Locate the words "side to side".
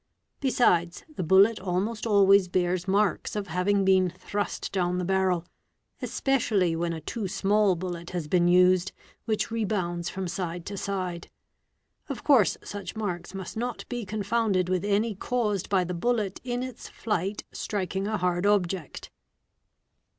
10.27-11.29